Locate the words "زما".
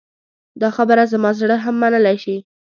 1.13-1.29